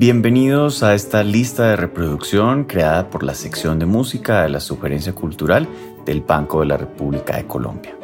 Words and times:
Bienvenidos 0.00 0.84
a 0.84 0.94
esta 0.94 1.24
lista 1.24 1.70
de 1.70 1.74
reproducción 1.74 2.66
creada 2.66 3.10
por 3.10 3.24
la 3.24 3.34
sección 3.34 3.80
de 3.80 3.86
música 3.86 4.44
de 4.44 4.48
la 4.48 4.60
Sugerencia 4.60 5.12
Cultural 5.12 5.68
del 6.06 6.20
Banco 6.20 6.60
de 6.60 6.66
la 6.66 6.76
República 6.76 7.36
de 7.36 7.48
Colombia. 7.48 7.98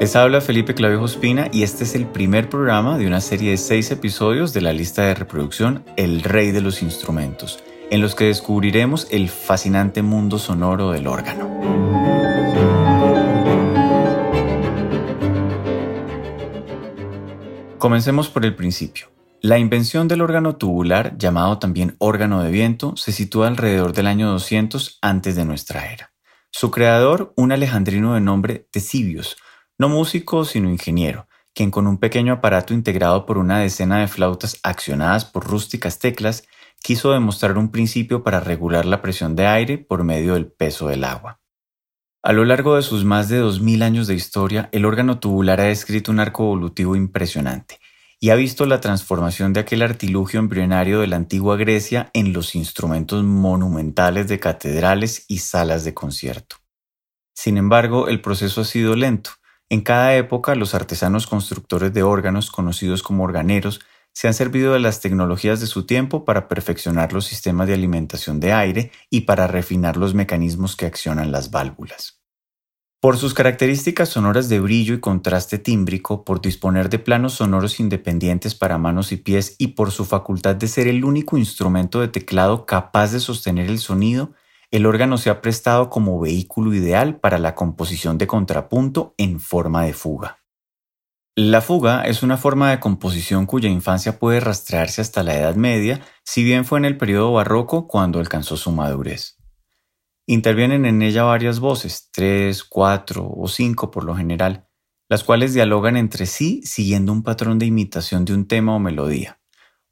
Les 0.00 0.16
habla 0.16 0.40
Felipe 0.40 0.74
Clavijo 0.74 1.04
Espina 1.04 1.48
y 1.52 1.62
este 1.62 1.84
es 1.84 1.94
el 1.94 2.06
primer 2.06 2.48
programa 2.48 2.98
de 2.98 3.06
una 3.06 3.20
serie 3.20 3.52
de 3.52 3.56
seis 3.56 3.92
episodios 3.92 4.52
de 4.52 4.62
la 4.62 4.72
lista 4.72 5.02
de 5.02 5.14
reproducción 5.14 5.84
El 5.96 6.24
Rey 6.24 6.50
de 6.50 6.60
los 6.60 6.82
Instrumentos, 6.82 7.62
en 7.88 8.00
los 8.00 8.16
que 8.16 8.24
descubriremos 8.24 9.06
el 9.12 9.28
fascinante 9.28 10.02
mundo 10.02 10.40
sonoro 10.40 10.90
del 10.90 11.06
órgano. 11.06 11.48
Comencemos 17.78 18.28
por 18.28 18.44
el 18.44 18.56
principio. 18.56 19.06
La 19.46 19.60
invención 19.60 20.08
del 20.08 20.22
órgano 20.22 20.56
tubular, 20.56 21.16
llamado 21.18 21.60
también 21.60 21.94
órgano 22.00 22.42
de 22.42 22.50
viento, 22.50 22.96
se 22.96 23.12
sitúa 23.12 23.46
alrededor 23.46 23.92
del 23.92 24.08
año 24.08 24.28
200 24.32 24.98
antes 25.00 25.36
de 25.36 25.44
nuestra 25.44 25.92
era. 25.92 26.12
Su 26.50 26.72
creador, 26.72 27.32
un 27.36 27.52
alejandrino 27.52 28.14
de 28.14 28.20
nombre 28.20 28.66
Tesibios, 28.72 29.36
no 29.78 29.88
músico 29.88 30.44
sino 30.44 30.68
ingeniero, 30.68 31.28
quien 31.54 31.70
con 31.70 31.86
un 31.86 31.98
pequeño 31.98 32.32
aparato 32.32 32.74
integrado 32.74 33.24
por 33.24 33.38
una 33.38 33.60
decena 33.60 34.00
de 34.00 34.08
flautas 34.08 34.58
accionadas 34.64 35.24
por 35.24 35.46
rústicas 35.46 36.00
teclas, 36.00 36.42
quiso 36.82 37.12
demostrar 37.12 37.56
un 37.56 37.70
principio 37.70 38.24
para 38.24 38.40
regular 38.40 38.84
la 38.84 39.00
presión 39.00 39.36
de 39.36 39.46
aire 39.46 39.78
por 39.78 40.02
medio 40.02 40.34
del 40.34 40.48
peso 40.48 40.88
del 40.88 41.04
agua. 41.04 41.38
A 42.24 42.32
lo 42.32 42.44
largo 42.44 42.74
de 42.74 42.82
sus 42.82 43.04
más 43.04 43.28
de 43.28 43.40
2.000 43.40 43.84
años 43.84 44.08
de 44.08 44.16
historia, 44.16 44.68
el 44.72 44.84
órgano 44.84 45.20
tubular 45.20 45.60
ha 45.60 45.66
descrito 45.66 46.10
un 46.10 46.18
arco 46.18 46.42
evolutivo 46.42 46.96
impresionante, 46.96 47.78
y 48.26 48.30
ha 48.30 48.34
visto 48.34 48.66
la 48.66 48.80
transformación 48.80 49.52
de 49.52 49.60
aquel 49.60 49.82
artilugio 49.82 50.40
embrionario 50.40 50.98
de 50.98 51.06
la 51.06 51.14
antigua 51.14 51.56
Grecia 51.56 52.10
en 52.12 52.32
los 52.32 52.56
instrumentos 52.56 53.22
monumentales 53.22 54.26
de 54.26 54.40
catedrales 54.40 55.26
y 55.28 55.38
salas 55.38 55.84
de 55.84 55.94
concierto. 55.94 56.56
Sin 57.36 57.56
embargo, 57.56 58.08
el 58.08 58.20
proceso 58.20 58.62
ha 58.62 58.64
sido 58.64 58.96
lento. 58.96 59.30
En 59.68 59.80
cada 59.80 60.16
época, 60.16 60.56
los 60.56 60.74
artesanos 60.74 61.28
constructores 61.28 61.92
de 61.92 62.02
órganos, 62.02 62.50
conocidos 62.50 63.04
como 63.04 63.22
organeros, 63.22 63.78
se 64.12 64.26
han 64.26 64.34
servido 64.34 64.72
de 64.72 64.80
las 64.80 65.00
tecnologías 65.00 65.60
de 65.60 65.68
su 65.68 65.86
tiempo 65.86 66.24
para 66.24 66.48
perfeccionar 66.48 67.12
los 67.12 67.26
sistemas 67.26 67.68
de 67.68 67.74
alimentación 67.74 68.40
de 68.40 68.52
aire 68.52 68.90
y 69.08 69.20
para 69.20 69.46
refinar 69.46 69.96
los 69.96 70.14
mecanismos 70.14 70.74
que 70.74 70.86
accionan 70.86 71.30
las 71.30 71.52
válvulas. 71.52 72.20
Por 73.06 73.18
sus 73.18 73.34
características 73.34 74.08
sonoras 74.08 74.48
de 74.48 74.58
brillo 74.58 74.92
y 74.92 74.98
contraste 74.98 75.58
tímbrico, 75.58 76.24
por 76.24 76.40
disponer 76.40 76.90
de 76.90 76.98
planos 76.98 77.34
sonoros 77.34 77.78
independientes 77.78 78.56
para 78.56 78.78
manos 78.78 79.12
y 79.12 79.16
pies 79.16 79.54
y 79.60 79.68
por 79.68 79.92
su 79.92 80.04
facultad 80.04 80.56
de 80.56 80.66
ser 80.66 80.88
el 80.88 81.04
único 81.04 81.38
instrumento 81.38 82.00
de 82.00 82.08
teclado 82.08 82.66
capaz 82.66 83.12
de 83.12 83.20
sostener 83.20 83.70
el 83.70 83.78
sonido, 83.78 84.32
el 84.72 84.86
órgano 84.86 85.18
se 85.18 85.30
ha 85.30 85.40
prestado 85.40 85.88
como 85.88 86.18
vehículo 86.18 86.74
ideal 86.74 87.20
para 87.20 87.38
la 87.38 87.54
composición 87.54 88.18
de 88.18 88.26
contrapunto 88.26 89.14
en 89.18 89.38
forma 89.38 89.84
de 89.84 89.92
fuga. 89.92 90.38
La 91.36 91.60
fuga 91.60 92.02
es 92.06 92.24
una 92.24 92.36
forma 92.36 92.72
de 92.72 92.80
composición 92.80 93.46
cuya 93.46 93.68
infancia 93.68 94.18
puede 94.18 94.40
rastrearse 94.40 95.00
hasta 95.00 95.22
la 95.22 95.36
Edad 95.36 95.54
Media, 95.54 96.00
si 96.24 96.42
bien 96.42 96.64
fue 96.64 96.80
en 96.80 96.84
el 96.84 96.96
periodo 96.96 97.32
barroco 97.32 97.86
cuando 97.86 98.18
alcanzó 98.18 98.56
su 98.56 98.72
madurez. 98.72 99.36
Intervienen 100.28 100.86
en 100.86 101.02
ella 101.02 101.22
varias 101.22 101.60
voces, 101.60 102.08
tres, 102.12 102.64
cuatro 102.64 103.30
o 103.32 103.46
cinco 103.46 103.92
por 103.92 104.02
lo 104.02 104.16
general, 104.16 104.66
las 105.08 105.22
cuales 105.22 105.54
dialogan 105.54 105.96
entre 105.96 106.26
sí 106.26 106.62
siguiendo 106.64 107.12
un 107.12 107.22
patrón 107.22 107.60
de 107.60 107.66
imitación 107.66 108.24
de 108.24 108.34
un 108.34 108.48
tema 108.48 108.74
o 108.74 108.80
melodía. 108.80 109.40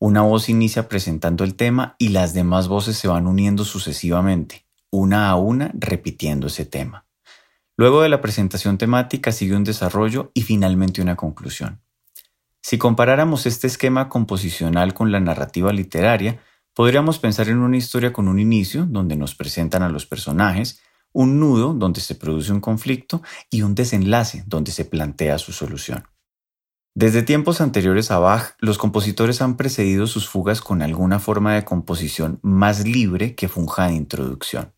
Una 0.01 0.23
voz 0.23 0.49
inicia 0.49 0.89
presentando 0.89 1.45
el 1.45 1.55
tema 1.55 1.95
y 2.01 2.09
las 2.09 2.35
demás 2.35 2.67
voces 2.67 2.97
se 2.97 3.07
van 3.07 3.29
uniendo 3.29 3.65
sucesivamente, 3.65 4.67
una 4.91 5.31
a 5.31 5.37
una 5.37 5.71
repitiendo 5.73 6.49
ese 6.49 6.65
tema. 6.65 7.07
Luego 7.77 8.03
de 8.03 8.09
la 8.09 8.21
presentación 8.21 8.77
temática 8.77 9.31
sigue 9.31 9.55
un 9.55 9.63
desarrollo 9.63 10.33
y 10.35 10.43
finalmente 10.43 11.01
una 11.01 11.15
conclusión. 11.15 11.81
Si 12.61 12.77
comparáramos 12.77 13.47
este 13.47 13.69
esquema 13.69 14.09
composicional 14.09 14.95
con 14.95 15.13
la 15.13 15.21
narrativa 15.21 15.73
literaria, 15.73 16.41
Podríamos 16.75 17.21
pensar 17.21 17.49
en 17.49 17.59
una 17.59 17.77
historia 17.77 18.13
con 18.13 18.27
un 18.27 18.41
inicio, 18.41 18.85
donde 18.87 19.17
nos 19.17 19.37
presentan 19.37 19.85
a 19.85 19.89
los 19.89 20.07
personajes, 20.07 20.81
un 21.13 21.39
nudo, 21.39 21.73
donde 21.73 22.01
se 22.01 22.17
produce 22.17 22.51
un 22.53 22.61
conflicto, 22.61 23.23
y 23.49 23.63
un 23.63 23.77
desenlace, 23.77 24.43
donde 24.47 24.73
se 24.73 24.85
plantea 24.85 25.39
su 25.39 25.53
solución. 25.53 26.05
Desde 26.97 27.23
tiempos 27.23 27.61
anteriores 27.61 28.11
a 28.11 28.19
Bach, 28.19 28.55
los 28.59 28.79
compositores 28.79 29.41
han 29.41 29.57
precedido 29.57 30.09
sus 30.09 30.29
fugas 30.29 30.61
con 30.61 30.83
alguna 30.83 31.21
forma 31.21 31.55
de 31.55 31.65
composición 31.65 32.41
más 32.43 32.85
libre 32.87 33.37
que 33.37 33.49
funja 33.49 33.87
de 33.87 33.95
introducción. 33.95 34.75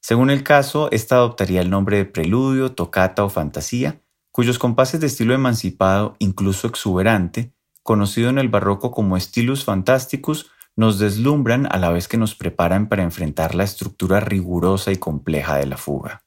Según 0.00 0.30
el 0.30 0.44
caso, 0.44 0.88
esta 0.92 1.16
adoptaría 1.16 1.60
el 1.60 1.70
nombre 1.70 1.96
de 1.96 2.04
preludio, 2.04 2.72
tocata 2.72 3.24
o 3.24 3.28
fantasía, 3.28 4.02
cuyos 4.30 4.58
compases 4.58 5.00
de 5.00 5.08
estilo 5.08 5.34
emancipado, 5.34 6.14
incluso 6.20 6.68
exuberante, 6.68 7.52
conocido 7.82 8.30
en 8.30 8.38
el 8.38 8.48
barroco 8.48 8.92
como 8.92 9.18
stilus 9.18 9.64
fantasticus, 9.64 10.50
nos 10.78 11.00
deslumbran 11.00 11.66
a 11.68 11.76
la 11.76 11.90
vez 11.90 12.06
que 12.06 12.16
nos 12.16 12.36
preparan 12.36 12.88
para 12.88 13.02
enfrentar 13.02 13.56
la 13.56 13.64
estructura 13.64 14.20
rigurosa 14.20 14.92
y 14.92 14.96
compleja 14.96 15.56
de 15.56 15.66
la 15.66 15.76
fuga. 15.76 16.22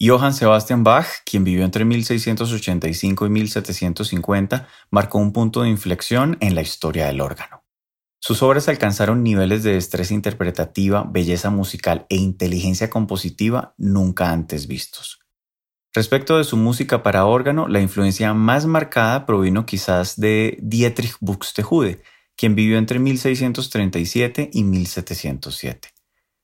Johann 0.00 0.34
Sebastian 0.34 0.84
Bach, 0.84 1.06
quien 1.26 1.42
vivió 1.42 1.64
entre 1.64 1.84
1685 1.84 3.26
y 3.26 3.30
1750, 3.30 4.68
marcó 4.90 5.18
un 5.18 5.32
punto 5.32 5.62
de 5.62 5.68
inflexión 5.68 6.36
en 6.38 6.54
la 6.54 6.62
historia 6.62 7.06
del 7.06 7.20
órgano. 7.20 7.64
Sus 8.20 8.40
obras 8.40 8.68
alcanzaron 8.68 9.24
niveles 9.24 9.64
de 9.64 9.72
destreza 9.72 10.14
interpretativa, 10.14 11.02
belleza 11.02 11.50
musical 11.50 12.06
e 12.10 12.14
inteligencia 12.14 12.88
compositiva 12.88 13.74
nunca 13.78 14.30
antes 14.30 14.68
vistos. 14.68 15.18
Respecto 15.92 16.38
de 16.38 16.44
su 16.44 16.56
música 16.56 17.02
para 17.02 17.26
órgano, 17.26 17.66
la 17.66 17.80
influencia 17.80 18.32
más 18.32 18.66
marcada 18.66 19.26
provino 19.26 19.66
quizás 19.66 20.20
de 20.20 20.56
Dietrich 20.62 21.16
Buxtehude, 21.20 22.00
quien 22.36 22.54
vivió 22.54 22.78
entre 22.78 22.98
1637 22.98 24.50
y 24.52 24.64
1707. 24.64 25.88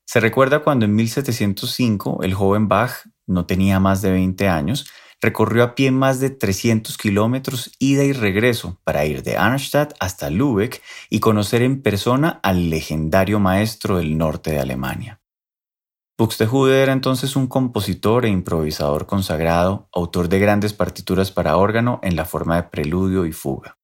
Se 0.07 0.21
recuerda 0.21 0.65
cuando 0.65 0.87
en 0.87 0.95
1705 0.95 2.23
el 2.23 2.35
joven 2.35 2.69
Bach, 2.69 3.07
no 3.27 3.47
tenía 3.47 3.79
más 3.79 4.03
de 4.03 4.11
20 4.11 4.49
años, 4.49 4.91
recorrió 5.21 5.63
a 5.63 5.75
pie 5.75 5.91
más 5.91 6.19
de 6.19 6.31
300 6.31 6.97
kilómetros 6.97 7.71
ida 7.79 8.05
y 8.05 8.13
regreso 8.13 8.81
para 8.85 9.05
ir 9.05 9.23
de 9.23 9.37
Arnstadt 9.37 9.95
hasta 10.01 10.31
Lübeck 10.31 10.83
y 11.11 11.21
conocer 11.21 11.63
en 11.63 11.83
persona 11.83 12.41
al 12.43 12.71
legendario 12.71 13.39
maestro 13.39 13.99
del 13.99 14.17
norte 14.17 14.51
de 14.53 14.59
Alemania. 14.59 15.21
Buxtehude 16.19 16.83
era 16.83 16.93
entonces 16.93 17.35
un 17.35 17.47
compositor 17.47 18.27
e 18.27 18.29
improvisador 18.29 19.07
consagrado, 19.07 19.89
autor 19.93 20.29
de 20.29 20.39
grandes 20.39 20.75
partituras 20.75 21.31
para 21.31 21.57
órgano 21.57 21.99
en 22.03 22.15
la 22.15 22.27
forma 22.27 22.57
de 22.57 22.65
preludio 22.65 23.25
y 23.25 23.33
fuga. 23.33 23.80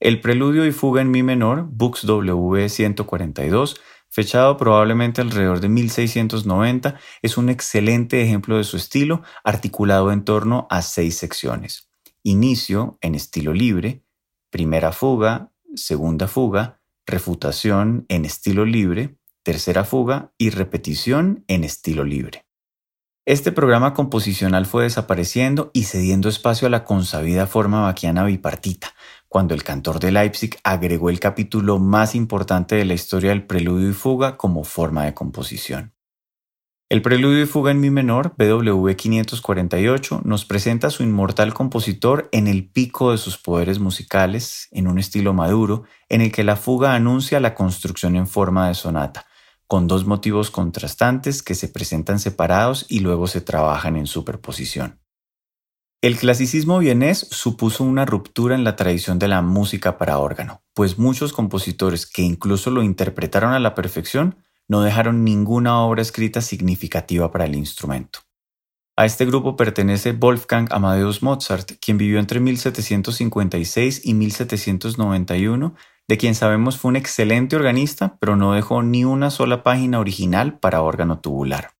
El 0.00 0.20
preludio 0.20 0.64
y 0.64 0.70
fuga 0.70 1.02
en 1.02 1.10
mi 1.10 1.24
menor, 1.24 1.66
Bux 1.72 2.06
W 2.06 2.68
142, 2.68 3.80
fechado 4.08 4.56
probablemente 4.56 5.20
alrededor 5.20 5.58
de 5.58 5.68
1690, 5.68 7.00
es 7.20 7.36
un 7.36 7.48
excelente 7.48 8.22
ejemplo 8.22 8.58
de 8.58 8.64
su 8.64 8.76
estilo, 8.76 9.22
articulado 9.42 10.12
en 10.12 10.24
torno 10.24 10.68
a 10.70 10.82
seis 10.82 11.16
secciones. 11.16 11.90
Inicio 12.22 12.96
en 13.00 13.16
estilo 13.16 13.52
libre, 13.52 14.04
primera 14.50 14.92
fuga, 14.92 15.50
segunda 15.74 16.28
fuga, 16.28 16.80
refutación 17.04 18.06
en 18.08 18.24
estilo 18.24 18.64
libre, 18.64 19.18
tercera 19.42 19.82
fuga 19.82 20.32
y 20.38 20.50
repetición 20.50 21.44
en 21.48 21.64
estilo 21.64 22.04
libre. 22.04 22.44
Este 23.28 23.52
programa 23.52 23.92
composicional 23.92 24.64
fue 24.64 24.84
desapareciendo 24.84 25.70
y 25.74 25.84
cediendo 25.84 26.30
espacio 26.30 26.66
a 26.66 26.70
la 26.70 26.84
consabida 26.84 27.46
forma 27.46 27.82
vaquiana 27.82 28.24
bipartita, 28.24 28.94
cuando 29.28 29.54
el 29.54 29.62
cantor 29.62 30.00
de 30.00 30.10
Leipzig 30.10 30.56
agregó 30.64 31.10
el 31.10 31.20
capítulo 31.20 31.78
más 31.78 32.14
importante 32.14 32.76
de 32.76 32.84
la 32.84 32.94
historia 32.94 33.30
del 33.30 33.46
preludio 33.46 33.90
y 33.90 33.94
fuga 33.94 34.36
como 34.36 34.64
forma 34.64 35.04
de 35.04 35.14
composición. 35.14 35.94
El 36.90 37.02
preludio 37.02 37.42
y 37.42 37.46
fuga 37.46 37.70
en 37.70 37.80
mi 37.80 37.90
menor, 37.90 38.34
BW 38.38 38.90
548, 38.96 40.22
nos 40.24 40.46
presenta 40.46 40.86
a 40.86 40.90
su 40.90 41.02
inmortal 41.02 41.52
compositor 41.52 42.30
en 42.32 42.46
el 42.46 42.70
pico 42.70 43.12
de 43.12 43.18
sus 43.18 43.36
poderes 43.36 43.78
musicales, 43.78 44.68
en 44.70 44.88
un 44.88 44.98
estilo 44.98 45.34
maduro, 45.34 45.84
en 46.08 46.22
el 46.22 46.32
que 46.32 46.44
la 46.44 46.56
fuga 46.56 46.94
anuncia 46.94 47.40
la 47.40 47.54
construcción 47.54 48.16
en 48.16 48.26
forma 48.26 48.68
de 48.68 48.74
sonata, 48.74 49.26
con 49.66 49.86
dos 49.86 50.06
motivos 50.06 50.50
contrastantes 50.50 51.42
que 51.42 51.54
se 51.54 51.68
presentan 51.68 52.20
separados 52.20 52.86
y 52.88 53.00
luego 53.00 53.26
se 53.26 53.42
trabajan 53.42 53.96
en 53.96 54.06
superposición. 54.06 54.98
El 56.00 56.16
clasicismo 56.16 56.78
vienés 56.78 57.26
supuso 57.32 57.82
una 57.82 58.06
ruptura 58.06 58.54
en 58.54 58.62
la 58.62 58.76
tradición 58.76 59.18
de 59.18 59.26
la 59.26 59.42
música 59.42 59.98
para 59.98 60.18
órgano, 60.18 60.62
pues 60.72 60.96
muchos 60.96 61.32
compositores 61.32 62.06
que 62.06 62.22
incluso 62.22 62.70
lo 62.70 62.84
interpretaron 62.84 63.52
a 63.52 63.58
la 63.58 63.74
perfección 63.74 64.36
no 64.68 64.82
dejaron 64.82 65.24
ninguna 65.24 65.80
obra 65.80 66.02
escrita 66.02 66.40
significativa 66.40 67.32
para 67.32 67.46
el 67.46 67.56
instrumento. 67.56 68.20
A 68.96 69.06
este 69.06 69.26
grupo 69.26 69.56
pertenece 69.56 70.12
Wolfgang 70.12 70.68
Amadeus 70.70 71.20
Mozart, 71.20 71.72
quien 71.80 71.98
vivió 71.98 72.20
entre 72.20 72.38
1756 72.38 74.02
y 74.04 74.14
1791 74.14 75.74
de 76.06 76.16
quien 76.16 76.36
sabemos 76.36 76.78
fue 76.78 76.90
un 76.90 76.96
excelente 76.96 77.56
organista, 77.56 78.18
pero 78.20 78.36
no 78.36 78.52
dejó 78.52 78.84
ni 78.84 79.04
una 79.04 79.30
sola 79.30 79.64
página 79.64 79.98
original 79.98 80.60
para 80.60 80.80
órgano 80.80 81.18
tubular. 81.18 81.77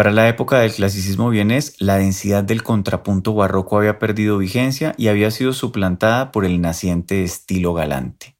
Para 0.00 0.12
la 0.12 0.30
época 0.30 0.60
del 0.60 0.72
clasicismo 0.72 1.28
vienés, 1.28 1.78
la 1.78 1.98
densidad 1.98 2.42
del 2.42 2.62
contrapunto 2.62 3.34
barroco 3.34 3.76
había 3.76 3.98
perdido 3.98 4.38
vigencia 4.38 4.94
y 4.96 5.08
había 5.08 5.30
sido 5.30 5.52
suplantada 5.52 6.32
por 6.32 6.46
el 6.46 6.62
naciente 6.62 7.22
estilo 7.22 7.74
galante. 7.74 8.34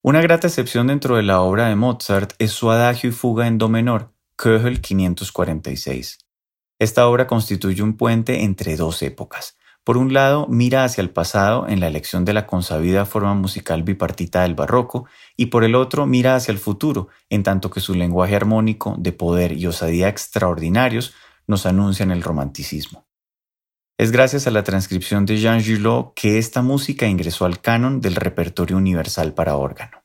Una 0.00 0.20
grata 0.20 0.46
excepción 0.46 0.86
dentro 0.86 1.16
de 1.16 1.24
la 1.24 1.40
obra 1.40 1.68
de 1.68 1.74
Mozart 1.74 2.34
es 2.38 2.52
su 2.52 2.70
adagio 2.70 3.10
y 3.10 3.12
fuga 3.12 3.48
en 3.48 3.58
do 3.58 3.68
menor, 3.68 4.14
Köchel 4.36 4.80
546. 4.80 6.18
Esta 6.78 7.08
obra 7.08 7.26
constituye 7.26 7.82
un 7.82 7.96
puente 7.96 8.44
entre 8.44 8.76
dos 8.76 9.02
épocas. 9.02 9.58
Por 9.86 9.98
un 9.98 10.12
lado, 10.12 10.48
mira 10.48 10.82
hacia 10.82 11.00
el 11.00 11.10
pasado 11.10 11.68
en 11.68 11.78
la 11.78 11.86
elección 11.86 12.24
de 12.24 12.32
la 12.32 12.48
consabida 12.48 13.06
forma 13.06 13.34
musical 13.34 13.84
bipartita 13.84 14.42
del 14.42 14.56
barroco, 14.56 15.06
y 15.36 15.46
por 15.46 15.62
el 15.62 15.76
otro 15.76 16.06
mira 16.06 16.34
hacia 16.34 16.50
el 16.50 16.58
futuro, 16.58 17.06
en 17.30 17.44
tanto 17.44 17.70
que 17.70 17.78
su 17.78 17.94
lenguaje 17.94 18.34
armónico, 18.34 18.96
de 18.98 19.12
poder 19.12 19.52
y 19.52 19.64
osadía 19.68 20.08
extraordinarios 20.08 21.14
nos 21.46 21.66
anuncian 21.66 22.10
el 22.10 22.24
romanticismo. 22.24 23.06
Es 23.96 24.10
gracias 24.10 24.48
a 24.48 24.50
la 24.50 24.64
transcripción 24.64 25.24
de 25.24 25.36
Jean 25.36 25.60
Gillot 25.60 26.14
que 26.14 26.38
esta 26.38 26.62
música 26.62 27.06
ingresó 27.06 27.44
al 27.44 27.60
canon 27.60 28.00
del 28.00 28.16
repertorio 28.16 28.76
universal 28.78 29.34
para 29.34 29.54
órgano. 29.54 30.02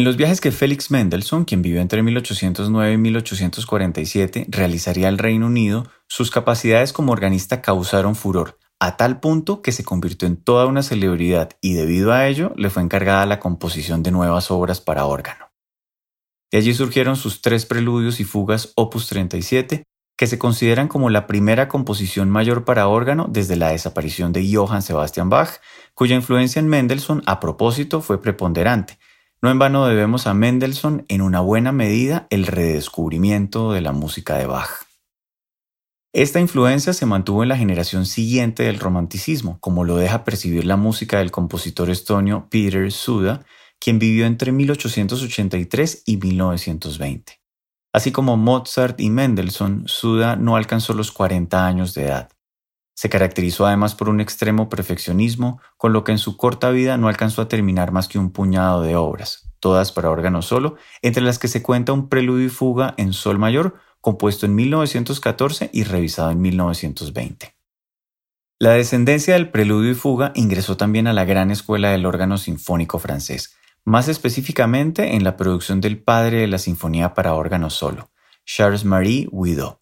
En 0.00 0.04
los 0.04 0.16
viajes 0.16 0.40
que 0.40 0.50
Félix 0.50 0.90
Mendelssohn, 0.90 1.44
quien 1.44 1.60
vivió 1.60 1.82
entre 1.82 2.02
1809 2.02 2.94
y 2.94 2.96
1847, 2.96 4.46
realizaría 4.48 5.08
al 5.08 5.18
Reino 5.18 5.44
Unido, 5.44 5.86
sus 6.08 6.30
capacidades 6.30 6.94
como 6.94 7.12
organista 7.12 7.60
causaron 7.60 8.16
furor, 8.16 8.58
a 8.78 8.96
tal 8.96 9.20
punto 9.20 9.60
que 9.60 9.72
se 9.72 9.84
convirtió 9.84 10.26
en 10.26 10.38
toda 10.38 10.64
una 10.64 10.82
celebridad 10.82 11.50
y 11.60 11.74
debido 11.74 12.14
a 12.14 12.26
ello 12.28 12.54
le 12.56 12.70
fue 12.70 12.82
encargada 12.82 13.26
la 13.26 13.40
composición 13.40 14.02
de 14.02 14.10
nuevas 14.10 14.50
obras 14.50 14.80
para 14.80 15.04
órgano. 15.04 15.50
De 16.50 16.56
allí 16.56 16.72
surgieron 16.72 17.16
sus 17.16 17.42
tres 17.42 17.66
preludios 17.66 18.20
y 18.20 18.24
fugas 18.24 18.72
opus 18.76 19.06
37, 19.06 19.84
que 20.16 20.26
se 20.26 20.38
consideran 20.38 20.88
como 20.88 21.10
la 21.10 21.26
primera 21.26 21.68
composición 21.68 22.30
mayor 22.30 22.64
para 22.64 22.88
órgano 22.88 23.26
desde 23.28 23.56
la 23.56 23.68
desaparición 23.68 24.32
de 24.32 24.50
Johann 24.50 24.80
Sebastian 24.80 25.28
Bach, 25.28 25.60
cuya 25.92 26.16
influencia 26.16 26.58
en 26.58 26.68
Mendelssohn 26.68 27.22
a 27.26 27.38
propósito 27.38 28.00
fue 28.00 28.22
preponderante, 28.22 28.98
no 29.42 29.50
en 29.50 29.58
vano 29.58 29.86
debemos 29.86 30.26
a 30.26 30.34
Mendelssohn 30.34 31.04
en 31.08 31.22
una 31.22 31.40
buena 31.40 31.72
medida 31.72 32.26
el 32.30 32.46
redescubrimiento 32.46 33.72
de 33.72 33.80
la 33.80 33.92
música 33.92 34.36
de 34.36 34.46
Bach. 34.46 34.86
Esta 36.12 36.40
influencia 36.40 36.92
se 36.92 37.06
mantuvo 37.06 37.42
en 37.42 37.48
la 37.48 37.56
generación 37.56 38.04
siguiente 38.04 38.64
del 38.64 38.80
romanticismo, 38.80 39.58
como 39.60 39.84
lo 39.84 39.96
deja 39.96 40.24
percibir 40.24 40.66
la 40.66 40.76
música 40.76 41.18
del 41.18 41.30
compositor 41.30 41.88
estonio 41.88 42.48
Peter 42.50 42.90
Suda, 42.92 43.46
quien 43.78 43.98
vivió 43.98 44.26
entre 44.26 44.52
1883 44.52 46.02
y 46.04 46.16
1920. 46.16 47.40
Así 47.92 48.12
como 48.12 48.36
Mozart 48.36 49.00
y 49.00 49.08
Mendelssohn, 49.08 49.84
Suda 49.86 50.36
no 50.36 50.56
alcanzó 50.56 50.92
los 50.92 51.12
40 51.12 51.66
años 51.66 51.94
de 51.94 52.04
edad. 52.04 52.30
Se 53.00 53.08
caracterizó 53.08 53.64
además 53.64 53.94
por 53.94 54.10
un 54.10 54.20
extremo 54.20 54.68
perfeccionismo, 54.68 55.58
con 55.78 55.94
lo 55.94 56.04
que 56.04 56.12
en 56.12 56.18
su 56.18 56.36
corta 56.36 56.68
vida 56.68 56.98
no 56.98 57.08
alcanzó 57.08 57.40
a 57.40 57.48
terminar 57.48 57.92
más 57.92 58.08
que 58.08 58.18
un 58.18 58.30
puñado 58.30 58.82
de 58.82 58.94
obras, 58.94 59.50
todas 59.58 59.90
para 59.90 60.10
órgano 60.10 60.42
solo, 60.42 60.76
entre 61.00 61.22
las 61.22 61.38
que 61.38 61.48
se 61.48 61.62
cuenta 61.62 61.94
un 61.94 62.10
preludio 62.10 62.44
y 62.44 62.50
fuga 62.50 62.92
en 62.98 63.14
sol 63.14 63.38
mayor, 63.38 63.76
compuesto 64.02 64.44
en 64.44 64.54
1914 64.54 65.70
y 65.72 65.84
revisado 65.84 66.30
en 66.30 66.42
1920. 66.42 67.54
La 68.58 68.72
descendencia 68.72 69.32
del 69.32 69.48
preludio 69.48 69.92
y 69.92 69.94
fuga 69.94 70.32
ingresó 70.34 70.76
también 70.76 71.06
a 71.06 71.14
la 71.14 71.24
gran 71.24 71.50
escuela 71.50 71.92
del 71.92 72.04
órgano 72.04 72.36
sinfónico 72.36 72.98
francés, 72.98 73.56
más 73.82 74.08
específicamente 74.08 75.14
en 75.14 75.24
la 75.24 75.38
producción 75.38 75.80
del 75.80 76.02
padre 76.02 76.40
de 76.40 76.48
la 76.48 76.58
sinfonía 76.58 77.14
para 77.14 77.32
órgano 77.32 77.70
solo, 77.70 78.10
Charles-Marie 78.44 79.26
Guidot 79.32 79.79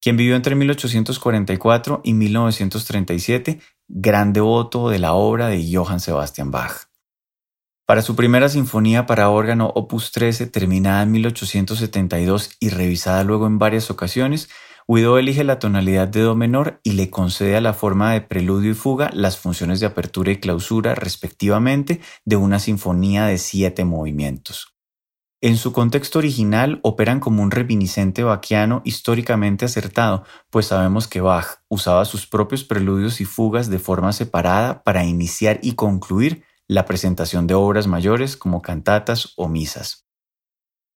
quien 0.00 0.16
vivió 0.16 0.36
entre 0.36 0.54
1844 0.54 2.00
y 2.04 2.14
1937, 2.14 3.60
gran 3.88 4.32
devoto 4.32 4.88
de 4.88 4.98
la 4.98 5.12
obra 5.12 5.48
de 5.48 5.68
Johann 5.72 6.00
Sebastian 6.00 6.50
Bach. 6.50 6.88
Para 7.86 8.02
su 8.02 8.14
primera 8.14 8.48
sinfonía 8.48 9.06
para 9.06 9.30
órgano 9.30 9.72
Opus 9.74 10.12
13, 10.12 10.46
terminada 10.46 11.02
en 11.02 11.10
1872 11.10 12.50
y 12.60 12.68
revisada 12.68 13.24
luego 13.24 13.46
en 13.46 13.58
varias 13.58 13.90
ocasiones, 13.90 14.50
Guido 14.90 15.18
elige 15.18 15.44
la 15.44 15.58
tonalidad 15.58 16.08
de 16.08 16.22
Do 16.22 16.34
menor 16.34 16.80
y 16.82 16.92
le 16.92 17.10
concede 17.10 17.56
a 17.56 17.60
la 17.60 17.74
forma 17.74 18.12
de 18.12 18.22
preludio 18.22 18.70
y 18.70 18.74
fuga 18.74 19.10
las 19.12 19.36
funciones 19.36 19.80
de 19.80 19.86
apertura 19.86 20.32
y 20.32 20.36
clausura 20.36 20.94
respectivamente 20.94 22.00
de 22.24 22.36
una 22.36 22.58
sinfonía 22.58 23.26
de 23.26 23.36
siete 23.36 23.84
movimientos. 23.84 24.77
En 25.40 25.56
su 25.56 25.72
contexto 25.72 26.18
original 26.18 26.80
operan 26.82 27.20
como 27.20 27.44
un 27.44 27.52
reminiscente 27.52 28.24
bachiano 28.24 28.82
históricamente 28.84 29.64
acertado, 29.64 30.24
pues 30.50 30.66
sabemos 30.66 31.06
que 31.06 31.20
Bach 31.20 31.60
usaba 31.68 32.04
sus 32.06 32.26
propios 32.26 32.64
preludios 32.64 33.20
y 33.20 33.24
fugas 33.24 33.70
de 33.70 33.78
forma 33.78 34.12
separada 34.12 34.82
para 34.82 35.04
iniciar 35.04 35.60
y 35.62 35.74
concluir 35.74 36.42
la 36.66 36.86
presentación 36.86 37.46
de 37.46 37.54
obras 37.54 37.86
mayores 37.86 38.36
como 38.36 38.62
cantatas 38.62 39.34
o 39.36 39.46
misas. 39.46 40.08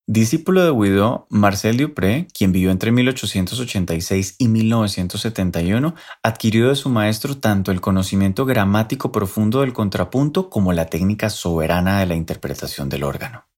Discípulo 0.09 0.65
de 0.65 0.73
Guido, 0.73 1.29
Marcel 1.31 1.77
Dupré, 1.77 2.27
quien 2.37 2.51
vivió 2.51 2.73
entre 2.73 2.91
1886 2.91 4.35
y 4.39 4.49
1971, 4.49 5.95
adquirió 6.25 6.69
de 6.69 6.75
su 6.75 6.89
maestro 6.89 7.39
tanto 7.39 7.71
el 7.71 7.81
conocimiento 7.81 8.45
gramático 8.45 9.13
profundo 9.13 9.61
del 9.61 9.73
contrapunto 9.73 10.51
como 10.51 10.73
la 10.73 10.87
técnica 10.87 11.31
soberana 11.31 12.01
de 12.01 12.07
la 12.07 12.17
interpretación 12.17 12.89
del 12.89 13.05
órgano. 13.05 13.52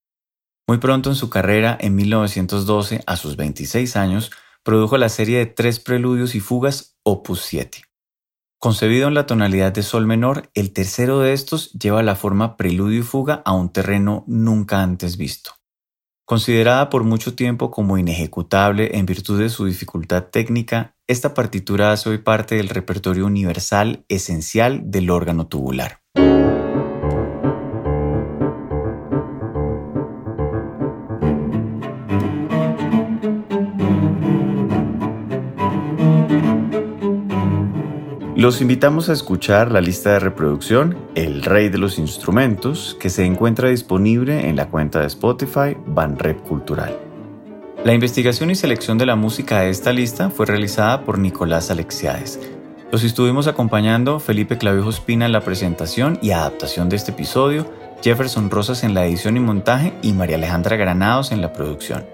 Muy 0.67 0.79
pronto 0.79 1.11
en 1.11 1.17
su 1.17 1.29
carrera, 1.29 1.77
en 1.79 1.95
1912, 1.95 3.03
a 3.07 3.17
sus 3.17 3.37
26 3.37 3.97
años, 3.97 4.31
produjo 4.63 4.97
la 4.97 5.11
serie 5.11 5.39
de 5.39 5.47
tres 5.47 5.79
preludios 5.79 6.35
y 6.35 6.41
fugas 6.41 6.97
Opus 7.03 7.43
7. 7.43 7.83
Concebido 8.59 9.09
en 9.09 9.15
la 9.15 9.27
tonalidad 9.27 9.73
de 9.73 9.83
sol 9.83 10.07
menor, 10.07 10.51
el 10.55 10.73
tercero 10.73 11.21
de 11.21 11.35
estos 11.35 11.71
lleva 11.73 12.03
la 12.03 12.17
forma 12.17 12.57
preludio 12.57 13.01
y 13.01 13.03
fuga 13.03 13.43
a 13.45 13.53
un 13.53 13.71
terreno 13.71 14.25
nunca 14.27 14.83
antes 14.83 15.19
visto. 15.19 15.51
Considerada 16.25 16.89
por 16.89 17.05
mucho 17.05 17.35
tiempo 17.35 17.71
como 17.71 17.99
inejecutable 17.99 18.97
en 18.97 19.05
virtud 19.05 19.39
de 19.39 19.51
su 19.51 19.67
dificultad 19.67 20.29
técnica, 20.29 20.97
esta 21.07 21.35
partitura 21.35 21.93
hace 21.93 22.09
hoy 22.09 22.19
parte 22.19 22.55
del 22.55 22.71
repertorio 22.71 23.27
universal 23.27 24.07
esencial 24.09 24.91
del 24.91 25.11
órgano 25.11 25.47
tubular. 25.47 26.04
Los 38.45 38.61
invitamos 38.61 39.09
a 39.09 39.15
escuchar 39.15 39.73
la 39.73 39.81
lista 39.81 40.13
de 40.13 40.19
reproducción 40.19 40.99
El 41.15 41.43
Rey 41.43 41.71
de 41.71 41.79
los 41.79 41.99
Instrumentos, 41.99 42.95
que 43.01 43.09
se 43.09 43.25
encuentra 43.25 43.71
disponible 43.71 44.51
en 44.51 44.57
la 44.57 44.69
cuenta 44.69 45.01
de 45.01 45.07
Spotify 45.07 45.79
Banrep 45.87 46.43
Cultural. 46.43 46.95
La 47.87 47.95
investigación 47.95 48.51
y 48.51 48.55
selección 48.55 48.99
de 48.99 49.07
la 49.07 49.17
música 49.17 49.61
de 49.61 49.71
esta 49.71 49.95
lista 49.95 50.29
fue 50.29 50.45
realizada 50.45 51.07
por 51.07 51.19
Nicolás 51.19 51.71
Alexiades. 51.71 52.39
Los 52.93 53.03
estuvimos 53.03 53.47
acompañando 53.47 54.21
Felipe 54.21 54.59
Clavijo 54.59 54.91
Espina 54.91 55.25
en 55.25 55.33
la 55.33 55.41
presentación 55.41 56.19
y 56.21 56.33
adaptación 56.33 56.91
de 56.91 56.97
este 56.97 57.13
episodio, 57.13 57.73
Jefferson 58.03 58.51
Rosas 58.51 58.85
en 58.85 58.93
la 58.93 59.07
edición 59.07 59.39
y 59.39 59.41
montaje 59.41 59.95
y 60.03 60.13
María 60.13 60.37
Alejandra 60.37 60.77
Granados 60.77 61.33
en 61.33 61.41
la 61.41 61.55
producción. 61.55 62.14